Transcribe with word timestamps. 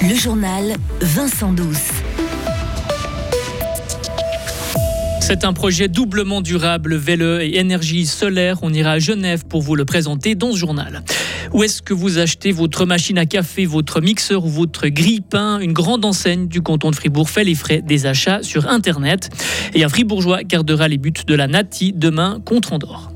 Le 0.00 0.14
journal 0.14 0.74
Vincent 1.00 1.52
Douce. 1.52 1.90
C'est 5.20 5.44
un 5.44 5.52
projet 5.52 5.88
doublement 5.88 6.40
durable, 6.40 6.94
VLE 6.94 7.42
et 7.42 7.58
énergie 7.58 8.06
solaire. 8.06 8.58
On 8.62 8.72
ira 8.72 8.92
à 8.92 8.98
Genève 9.00 9.44
pour 9.44 9.60
vous 9.60 9.74
le 9.74 9.84
présenter 9.84 10.36
dans 10.36 10.52
ce 10.52 10.56
journal. 10.56 11.02
Où 11.52 11.64
est-ce 11.64 11.82
que 11.82 11.94
vous 11.94 12.18
achetez 12.18 12.52
votre 12.52 12.86
machine 12.86 13.18
à 13.18 13.26
café, 13.26 13.66
votre 13.66 14.00
mixeur 14.00 14.44
ou 14.44 14.48
votre 14.48 14.86
grille-pain? 14.86 15.58
Une 15.58 15.72
grande 15.72 16.04
enseigne 16.04 16.46
du 16.46 16.62
canton 16.62 16.90
de 16.90 16.96
Fribourg 16.96 17.28
fait 17.28 17.44
les 17.44 17.56
frais 17.56 17.82
des 17.82 18.06
achats 18.06 18.42
sur 18.42 18.68
Internet. 18.68 19.30
Et 19.74 19.82
un 19.82 19.88
Fribourgeois 19.88 20.44
gardera 20.44 20.86
les 20.86 20.98
buts 20.98 21.12
de 21.26 21.34
la 21.34 21.48
Nati 21.48 21.92
demain 21.92 22.40
contre 22.44 22.72
Andorre. 22.72 23.10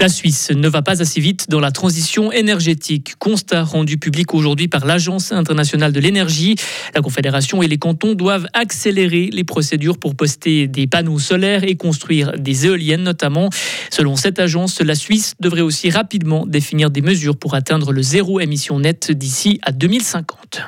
La 0.00 0.08
Suisse 0.08 0.50
ne 0.50 0.66
va 0.66 0.80
pas 0.80 1.02
assez 1.02 1.20
vite 1.20 1.50
dans 1.50 1.60
la 1.60 1.70
transition 1.70 2.32
énergétique. 2.32 3.16
Constat 3.18 3.64
rendu 3.64 3.98
public 3.98 4.32
aujourd'hui 4.32 4.66
par 4.66 4.86
l'Agence 4.86 5.30
internationale 5.30 5.92
de 5.92 6.00
l'énergie. 6.00 6.56
La 6.94 7.02
Confédération 7.02 7.62
et 7.62 7.68
les 7.68 7.76
cantons 7.76 8.14
doivent 8.14 8.46
accélérer 8.54 9.28
les 9.30 9.44
procédures 9.44 9.98
pour 9.98 10.14
poster 10.14 10.68
des 10.68 10.86
panneaux 10.86 11.18
solaires 11.18 11.64
et 11.64 11.76
construire 11.76 12.32
des 12.38 12.64
éoliennes 12.64 13.02
notamment. 13.02 13.50
Selon 13.90 14.16
cette 14.16 14.38
agence, 14.38 14.80
la 14.80 14.94
Suisse 14.94 15.34
devrait 15.38 15.60
aussi 15.60 15.90
rapidement 15.90 16.46
définir 16.46 16.90
des 16.90 17.02
mesures 17.02 17.36
pour 17.36 17.54
atteindre 17.54 17.92
le 17.92 18.00
zéro 18.00 18.40
émission 18.40 18.78
nette 18.78 19.12
d'ici 19.12 19.60
à 19.60 19.70
2050. 19.70 20.62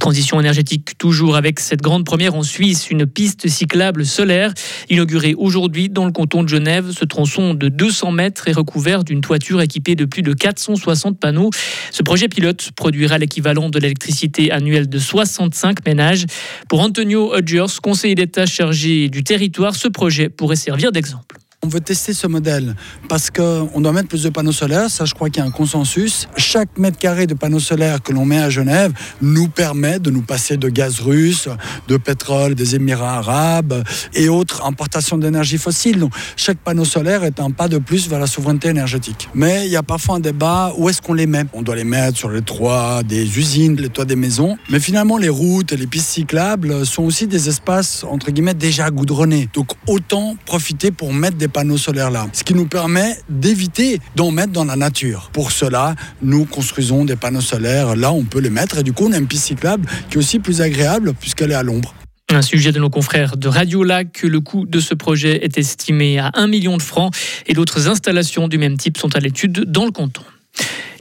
Transition 0.00 0.40
énergétique 0.40 0.96
toujours 0.96 1.36
avec 1.36 1.60
cette 1.60 1.82
grande 1.82 2.06
première 2.06 2.34
en 2.34 2.42
Suisse, 2.42 2.90
une 2.90 3.06
piste 3.06 3.48
cyclable 3.48 4.06
solaire 4.06 4.54
inaugurée 4.88 5.34
aujourd'hui 5.36 5.90
dans 5.90 6.06
le 6.06 6.10
canton 6.10 6.42
de 6.42 6.48
Genève. 6.48 6.90
Ce 6.98 7.04
tronçon 7.04 7.52
de 7.52 7.68
200 7.68 8.10
mètres 8.10 8.48
est 8.48 8.52
recouvert 8.52 9.04
d'une 9.04 9.20
toiture 9.20 9.60
équipée 9.60 9.96
de 9.96 10.06
plus 10.06 10.22
de 10.22 10.32
460 10.32 11.20
panneaux. 11.20 11.50
Ce 11.90 12.02
projet 12.02 12.28
pilote 12.28 12.70
produira 12.76 13.18
l'équivalent 13.18 13.68
de 13.68 13.78
l'électricité 13.78 14.50
annuelle 14.50 14.88
de 14.88 14.98
65 14.98 15.84
ménages. 15.84 16.24
Pour 16.70 16.80
Antonio 16.80 17.34
Hodgers, 17.34 17.80
conseiller 17.82 18.14
d'État 18.14 18.46
chargé 18.46 19.10
du 19.10 19.22
territoire, 19.22 19.76
ce 19.76 19.88
projet 19.88 20.30
pourrait 20.30 20.56
servir 20.56 20.92
d'exemple. 20.92 21.39
On 21.62 21.68
veut 21.68 21.80
tester 21.80 22.14
ce 22.14 22.26
modèle 22.26 22.74
parce 23.06 23.28
qu'on 23.28 23.82
doit 23.82 23.92
mettre 23.92 24.08
plus 24.08 24.22
de 24.22 24.30
panneaux 24.30 24.50
solaires, 24.50 24.88
ça 24.88 25.04
je 25.04 25.12
crois 25.12 25.28
qu'il 25.28 25.42
y 25.42 25.44
a 25.44 25.46
un 25.46 25.50
consensus. 25.50 26.26
Chaque 26.38 26.78
mètre 26.78 26.96
carré 26.96 27.26
de 27.26 27.34
panneaux 27.34 27.60
solaires 27.60 28.00
que 28.02 28.14
l'on 28.14 28.24
met 28.24 28.38
à 28.38 28.48
Genève 28.48 28.92
nous 29.20 29.46
permet 29.46 29.98
de 29.98 30.10
nous 30.10 30.22
passer 30.22 30.56
de 30.56 30.70
gaz 30.70 31.00
russe, 31.00 31.50
de 31.86 31.98
pétrole 31.98 32.54
des 32.54 32.76
Émirats 32.76 33.18
arabes 33.18 33.84
et 34.14 34.30
autres 34.30 34.64
importations 34.64 35.18
d'énergie 35.18 35.58
fossile. 35.58 35.98
Donc 35.98 36.14
chaque 36.34 36.56
panneau 36.56 36.86
solaire 36.86 37.24
est 37.24 37.40
un 37.40 37.50
pas 37.50 37.68
de 37.68 37.76
plus 37.76 38.08
vers 38.08 38.20
la 38.20 38.26
souveraineté 38.26 38.68
énergétique. 38.68 39.28
Mais 39.34 39.66
il 39.66 39.70
y 39.70 39.76
a 39.76 39.82
parfois 39.82 40.14
un 40.14 40.20
débat, 40.20 40.72
où 40.78 40.88
est-ce 40.88 41.02
qu'on 41.02 41.12
les 41.12 41.26
met? 41.26 41.44
On 41.52 41.60
doit 41.60 41.76
les 41.76 41.84
mettre 41.84 42.16
sur 42.16 42.30
les 42.30 42.40
toits 42.40 43.02
des 43.02 43.38
usines, 43.38 43.76
les 43.76 43.90
toits 43.90 44.06
des 44.06 44.16
maisons. 44.16 44.56
Mais 44.70 44.80
finalement 44.80 45.18
les 45.18 45.28
routes 45.28 45.74
et 45.74 45.76
les 45.76 45.86
pistes 45.86 46.08
cyclables 46.08 46.86
sont 46.86 47.02
aussi 47.02 47.26
des 47.26 47.50
espaces 47.50 48.02
entre 48.04 48.30
guillemets 48.30 48.54
déjà 48.54 48.90
goudronnés. 48.90 49.50
Donc 49.52 49.72
autant 49.86 50.36
profiter 50.46 50.90
pour 50.90 51.12
mettre 51.12 51.36
des 51.36 51.49
panneaux 51.50 51.76
solaires 51.76 52.10
là. 52.10 52.26
Ce 52.32 52.44
qui 52.44 52.54
nous 52.54 52.66
permet 52.66 53.16
d'éviter 53.28 54.00
d'en 54.16 54.30
mettre 54.30 54.52
dans 54.52 54.64
la 54.64 54.76
nature. 54.76 55.30
Pour 55.32 55.52
cela, 55.52 55.94
nous 56.22 56.46
construisons 56.46 57.04
des 57.04 57.16
panneaux 57.16 57.40
solaires. 57.40 57.96
Là, 57.96 58.12
on 58.12 58.24
peut 58.24 58.40
les 58.40 58.50
mettre 58.50 58.78
et 58.78 58.82
du 58.82 58.92
coup, 58.92 59.06
on 59.08 59.12
a 59.12 59.18
une 59.18 59.26
piste 59.26 59.44
cyclable 59.44 59.86
qui 60.08 60.16
est 60.16 60.18
aussi 60.18 60.38
plus 60.38 60.62
agréable 60.62 61.12
puisqu'elle 61.14 61.50
est 61.50 61.54
à 61.54 61.62
l'ombre. 61.62 61.94
Un 62.32 62.42
sujet 62.42 62.70
de 62.70 62.78
nos 62.78 62.90
confrères 62.90 63.36
de 63.36 63.48
Radio 63.48 63.82
Lac, 63.82 64.22
le 64.22 64.40
coût 64.40 64.64
de 64.64 64.78
ce 64.78 64.94
projet 64.94 65.44
est 65.44 65.58
estimé 65.58 66.20
à 66.20 66.30
1 66.34 66.46
million 66.46 66.76
de 66.76 66.82
francs 66.82 67.12
et 67.46 67.54
d'autres 67.54 67.88
installations 67.88 68.46
du 68.46 68.56
même 68.56 68.76
type 68.76 68.98
sont 68.98 69.16
à 69.16 69.18
l'étude 69.18 69.64
dans 69.66 69.84
le 69.84 69.90
canton. 69.90 70.22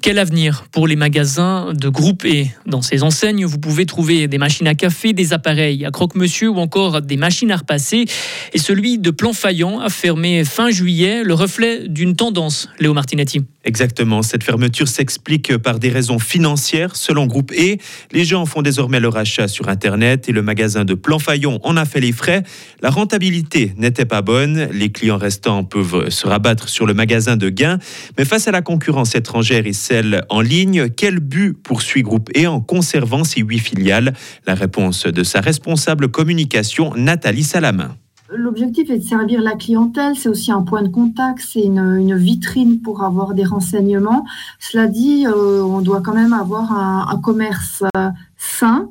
Quel 0.01 0.17
avenir 0.17 0.63
pour 0.71 0.87
les 0.87 0.95
magasins 0.95 1.73
de 1.73 1.89
groupe 1.89 2.23
E 2.25 2.45
Dans 2.65 2.81
ces 2.81 3.03
enseignes, 3.03 3.45
vous 3.45 3.59
pouvez 3.59 3.85
trouver 3.85 4.29
des 4.29 4.37
machines 4.37 4.67
à 4.67 4.73
café, 4.73 5.11
des 5.11 5.33
appareils 5.33 5.85
à 5.85 5.91
croque-monsieur 5.91 6.49
ou 6.49 6.57
encore 6.57 7.01
des 7.01 7.17
machines 7.17 7.51
à 7.51 7.57
repasser. 7.57 8.05
Et 8.53 8.59
celui 8.59 8.97
de 8.97 9.11
Plan 9.11 9.33
Faillant 9.33 9.79
a 9.81 9.89
fermé 9.89 10.45
fin 10.45 10.69
juillet, 10.69 11.23
le 11.23 11.33
reflet 11.33 11.87
d'une 11.89 12.15
tendance, 12.15 12.69
Léo 12.79 12.93
Martinetti. 12.93 13.41
Exactement, 13.65 14.21
cette 14.21 14.43
fermeture 14.43 14.87
s'explique 14.87 15.57
par 15.57 15.79
des 15.79 15.89
raisons 15.89 16.17
financières. 16.17 16.95
Selon 16.95 17.25
Groupe 17.25 17.51
E, 17.51 17.75
les 18.13 18.23
gens 18.23 18.45
font 18.45 18.61
désormais 18.61 19.01
leur 19.01 19.17
achat 19.17 19.49
sur 19.49 19.67
Internet 19.67 20.29
et 20.29 20.31
le 20.31 20.41
magasin 20.41 20.85
de 20.85 20.93
Plan 20.93 21.19
Faillon 21.19 21.59
en 21.63 21.75
a 21.75 21.83
fait 21.83 21.99
les 21.99 22.13
frais. 22.13 22.43
La 22.81 22.89
rentabilité 22.89 23.73
n'était 23.75 24.05
pas 24.05 24.21
bonne, 24.21 24.69
les 24.71 24.91
clients 24.91 25.17
restants 25.17 25.65
peuvent 25.65 26.09
se 26.09 26.25
rabattre 26.25 26.69
sur 26.69 26.85
le 26.85 26.93
magasin 26.93 27.35
de 27.35 27.49
gain, 27.49 27.79
mais 28.17 28.23
face 28.23 28.47
à 28.47 28.51
la 28.51 28.61
concurrence 28.61 29.13
étrangère 29.13 29.67
et 29.67 29.73
celle 29.73 30.23
en 30.29 30.39
ligne, 30.39 30.89
quel 30.89 31.19
but 31.19 31.53
poursuit 31.53 32.01
Groupe 32.01 32.29
E 32.37 32.47
en 32.47 32.61
conservant 32.61 33.25
ses 33.25 33.41
huit 33.41 33.59
filiales? 33.59 34.13
La 34.47 34.55
réponse 34.55 35.05
de 35.05 35.23
sa 35.23 35.41
responsable 35.41 36.07
communication, 36.07 36.93
Nathalie 36.95 37.43
Salamin. 37.43 37.97
L'objectif 38.31 38.91
est 38.91 38.99
de 38.99 39.03
servir 39.03 39.41
la 39.41 39.55
clientèle, 39.55 40.15
c'est 40.15 40.29
aussi 40.29 40.51
un 40.51 40.61
point 40.61 40.83
de 40.83 40.89
contact, 40.89 41.39
c'est 41.39 41.63
une, 41.63 42.15
vitrine 42.15 42.79
pour 42.79 43.03
avoir 43.03 43.33
des 43.33 43.43
renseignements. 43.43 44.23
Cela 44.59 44.87
dit, 44.87 45.25
euh, 45.25 45.63
on 45.63 45.81
doit 45.81 46.01
quand 46.01 46.13
même 46.13 46.33
avoir 46.33 46.71
un, 46.71 47.19
commerce 47.21 47.83
euh, 47.97 48.09
sain 48.37 48.89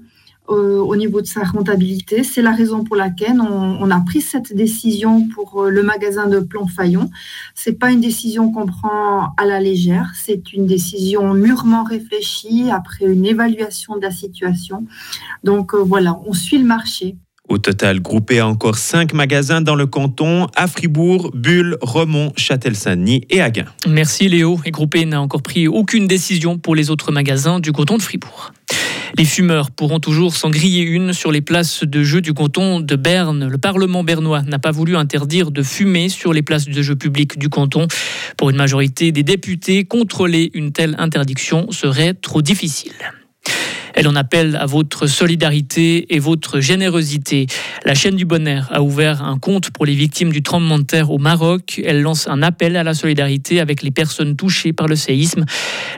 euh, 0.48 0.78
au 0.78 0.96
niveau 0.96 1.20
de 1.20 1.26
sa 1.26 1.44
rentabilité. 1.44 2.24
C'est 2.24 2.42
la 2.42 2.50
raison 2.50 2.82
pour 2.82 2.96
laquelle 2.96 3.40
on, 3.40 3.90
a 3.92 4.00
pris 4.00 4.22
cette 4.22 4.56
décision 4.56 5.28
pour 5.28 5.66
le 5.66 5.82
magasin 5.84 6.26
de 6.26 6.40
Plan 6.40 6.66
Fayon. 6.66 7.08
C'est 7.54 7.78
pas 7.78 7.92
une 7.92 8.00
décision 8.00 8.50
qu'on 8.50 8.66
prend 8.66 9.34
à 9.36 9.44
la 9.44 9.60
légère, 9.60 10.10
c'est 10.16 10.52
une 10.52 10.66
décision 10.66 11.32
mûrement 11.34 11.84
réfléchie 11.84 12.70
après 12.72 13.04
une 13.04 13.24
évaluation 13.24 13.96
de 13.96 14.02
la 14.02 14.10
situation. 14.10 14.84
Donc 15.44 15.76
voilà, 15.76 16.18
on 16.26 16.32
suit 16.32 16.58
le 16.58 16.64
marché. 16.64 17.16
Au 17.48 17.56
total, 17.56 18.00
groupé 18.00 18.40
à 18.40 18.46
encore 18.46 18.76
cinq 18.76 19.14
magasins 19.14 19.62
dans 19.62 19.74
le 19.74 19.86
canton, 19.86 20.48
à 20.54 20.66
Fribourg, 20.66 21.30
Bulle, 21.34 21.78
Remont, 21.80 22.32
Châtel-Saint-Denis 22.36 23.22
et 23.30 23.40
Agen. 23.40 23.64
Merci 23.86 24.28
Léo. 24.28 24.60
Et 24.66 24.70
groupé 24.70 25.06
n'a 25.06 25.20
encore 25.20 25.42
pris 25.42 25.66
aucune 25.66 26.06
décision 26.06 26.58
pour 26.58 26.74
les 26.74 26.90
autres 26.90 27.10
magasins 27.10 27.58
du 27.58 27.72
canton 27.72 27.96
de 27.96 28.02
Fribourg. 28.02 28.52
Les 29.16 29.24
fumeurs 29.24 29.70
pourront 29.70 29.98
toujours 29.98 30.36
s'en 30.36 30.50
griller 30.50 30.82
une 30.82 31.14
sur 31.14 31.32
les 31.32 31.40
places 31.40 31.84
de 31.84 32.02
jeu 32.02 32.20
du 32.20 32.34
canton 32.34 32.80
de 32.80 32.96
Berne. 32.96 33.48
Le 33.48 33.58
Parlement 33.58 34.04
bernois 34.04 34.42
n'a 34.42 34.58
pas 34.58 34.70
voulu 34.70 34.96
interdire 34.96 35.50
de 35.50 35.62
fumer 35.62 36.10
sur 36.10 36.34
les 36.34 36.42
places 36.42 36.66
de 36.66 36.82
jeu 36.82 36.96
publiques 36.96 37.38
du 37.38 37.48
canton. 37.48 37.88
Pour 38.36 38.50
une 38.50 38.56
majorité 38.56 39.10
des 39.10 39.22
députés, 39.22 39.84
contrôler 39.84 40.50
une 40.52 40.72
telle 40.72 40.94
interdiction 40.98 41.70
serait 41.72 42.12
trop 42.12 42.42
difficile. 42.42 42.92
Elle 43.98 44.06
en 44.06 44.14
appelle 44.14 44.54
à 44.54 44.64
votre 44.64 45.08
solidarité 45.08 46.14
et 46.14 46.20
votre 46.20 46.60
générosité. 46.60 47.48
La 47.84 47.94
chaîne 47.94 48.14
du 48.14 48.24
Bonheur 48.24 48.68
a 48.70 48.80
ouvert 48.80 49.24
un 49.24 49.40
compte 49.40 49.72
pour 49.72 49.86
les 49.86 49.96
victimes 49.96 50.30
du 50.30 50.40
tremblement 50.40 50.78
de 50.78 50.84
terre 50.84 51.10
au 51.10 51.18
Maroc. 51.18 51.80
Elle 51.84 52.02
lance 52.02 52.28
un 52.28 52.44
appel 52.44 52.76
à 52.76 52.84
la 52.84 52.94
solidarité 52.94 53.58
avec 53.58 53.82
les 53.82 53.90
personnes 53.90 54.36
touchées 54.36 54.72
par 54.72 54.86
le 54.86 54.94
séisme. 54.94 55.46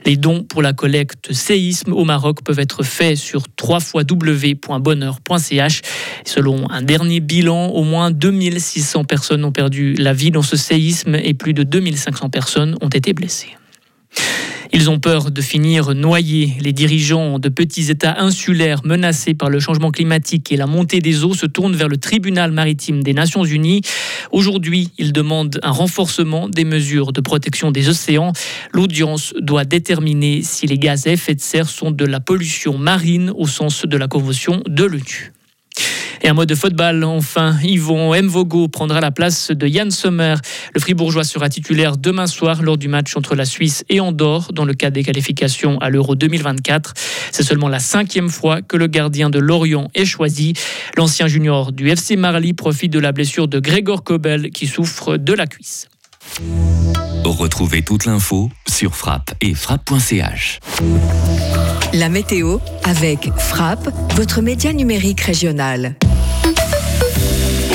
Les 0.07 0.17
dons 0.17 0.45
pour 0.45 0.63
la 0.63 0.73
collecte 0.73 1.35
séisme 1.35 1.93
au 1.93 2.07
Maroc 2.07 2.43
peuvent 2.43 2.59
être 2.59 2.85
faits 2.85 3.19
sur 3.19 3.43
www.bonheur.ch. 3.63 5.83
Selon 6.25 6.71
un 6.71 6.81
dernier 6.81 7.21
bilan, 7.21 7.67
au 7.67 7.85
moins 7.85 8.11
2600 8.11 9.05
personnes 9.05 9.45
ont 9.45 9.53
perdu 9.53 9.93
la 9.93 10.15
vie 10.15 10.31
dans 10.31 10.41
ce 10.41 10.57
séisme 10.57 11.17
et 11.17 11.35
plus 11.35 11.53
de 11.53 11.65
2500 11.65 12.31
personnes 12.31 12.79
ont 12.81 12.89
été 12.89 13.13
blessées. 13.13 13.60
Ils 14.73 14.89
ont 14.89 15.01
peur 15.01 15.33
de 15.33 15.43
finir 15.43 15.95
noyés. 15.95 16.55
Les 16.61 16.73
dirigeants 16.73 17.41
de 17.41 17.49
petits 17.49 17.91
États 17.91 18.21
insulaires 18.21 18.83
menacés 18.85 19.35
par 19.35 19.51
le 19.51 19.59
changement 19.59 19.91
climatique 19.91 20.53
et 20.53 20.57
la 20.57 20.67
montée 20.67 21.01
des 21.01 21.25
eaux 21.25 21.35
se 21.35 21.47
tournent 21.47 21.75
vers 21.75 21.89
le 21.89 21.97
tribunal 21.97 22.53
maritime 22.53 23.03
des 23.03 23.13
Nations 23.13 23.45
Unies. 23.45 23.83
Aujourd'hui, 24.31 24.91
ils 24.97 25.13
demandent 25.13 25.59
un 25.65 25.73
renforcement 25.73 26.49
des 26.49 26.65
mesures 26.65 27.13
de 27.13 27.21
protection 27.21 27.73
des 27.73 27.89
océans. 27.89 28.33
L'audience 28.73 29.35
doit 29.41 29.65
déterminer 29.65 30.43
si 30.45 30.69
les 30.69 30.79
gaz 30.79 31.09
à 31.09 31.11
effet 31.11 31.35
de 31.35 31.41
serre 31.41 31.69
sont 31.69 31.91
de 31.91 32.05
la 32.05 32.21
pollution 32.21 32.79
marine 32.79 33.33
au 33.35 33.49
sens 33.49 33.85
de 33.85 33.97
la 33.97 34.07
Convention 34.07 34.63
de 34.69 34.85
l'ONU. 34.85 35.33
Et 36.23 36.29
un 36.29 36.35
mot 36.35 36.45
de 36.45 36.55
football, 36.55 37.03
enfin, 37.05 37.57
Yvon 37.63 38.15
Mvogo 38.23 38.69
prendra 38.69 39.01
la 39.01 39.11
place 39.11 39.51
de 39.51 39.67
Yann 39.67 39.91
Sommer. 39.91 40.35
Le 40.75 40.81
Fribourgeois 40.81 41.25
sera 41.25 41.49
titulaire 41.49 41.97
demain 41.97 42.27
soir 42.27 42.63
lors 42.63 42.77
du 42.77 42.89
match 42.89 43.17
entre 43.17 43.35
la 43.35 43.47
Suisse 43.47 43.85
et 43.89 44.01
Andorre 44.01 44.53
dans 44.53 44.67
le 44.67 44.75
cadre 44.75 44.95
des 44.95 45.03
qualifications 45.03 45.79
à 45.79 45.89
l'Euro 45.89 46.15
2024. 46.17 46.93
C'est 47.33 47.43
seulement 47.43 47.69
la 47.69 47.79
cinquième 47.79 48.29
fois 48.29 48.61
que 48.61 48.77
le 48.77 48.87
gardien 48.87 49.31
de 49.31 49.39
Lorient 49.39 49.89
est 49.95 50.05
choisi. 50.05 50.53
L'ancien 50.97 51.27
junior 51.27 51.73
du 51.73 51.89
FC 51.89 52.17
Marly 52.17 52.53
profite 52.53 52.93
de 52.93 52.99
la 52.99 53.13
blessure 53.13 53.49
de 53.49 53.59
Grégor 53.59 54.05
Kobel 54.05 54.51
qui 54.51 54.67
souffre 54.67 55.17
de 55.17 55.33
la 55.33 55.47
cuisse. 55.47 55.89
Retrouvez 57.25 57.83
toute 57.83 58.05
l'info 58.05 58.51
sur 58.69 58.95
frappe 58.95 59.33
et 59.41 59.55
frappe.ch. 59.55 60.61
La 61.93 62.09
météo 62.09 62.59
avec 62.85 63.31
Frappe, 63.39 63.89
votre 64.17 64.43
média 64.43 64.73
numérique 64.73 65.21
régional 65.21 65.97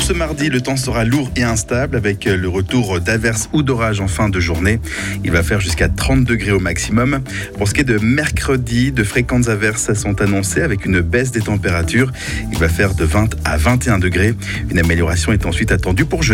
ce 0.06 0.13
mardi, 0.13 0.50
le 0.50 0.62
temps 0.62 0.78
sera 0.78 1.04
lourd 1.04 1.31
et 1.36 1.42
instable 1.42 1.98
avec 1.98 2.25
le 2.25 2.48
retour 2.48 3.00
d'averses 3.00 3.50
ou 3.54 3.63
d'orages 3.63 4.02
en 4.02 4.07
fin 4.07 4.30
de 4.30 4.40
journée. 4.40 4.80
Il 5.24 5.31
va 5.31 5.42
faire 5.42 5.60
jusqu'à 5.60 5.90
30 5.90 6.24
degrés 6.24 6.52
au 6.52 6.60
maximum. 6.60 7.22
Pour 7.57 7.68
ce 7.68 7.74
qui 7.74 7.81
est 7.81 7.86
de 7.86 7.98
mercredi, 7.98 8.92
de 8.92 9.04
fréquentes 9.04 9.48
averses 9.48 9.92
sont 9.96 10.22
annoncées 10.22 10.62
avec 10.62 10.86
une 10.86 11.02
baisse 11.02 11.31
des 11.31 11.42
températures. 11.42 12.12
Il 12.52 12.60
va 12.60 12.69
faire 12.69 12.94
de 12.94 13.04
20 13.04 13.36
à 13.46 13.57
21 13.57 13.98
degrés. 13.98 14.36
Une 14.69 14.78
amélioration 14.78 15.31
est 15.31 15.48
ensuite 15.48 15.72
attendue 15.72 16.06
pour 16.06 16.22
jeudi. 16.22 16.34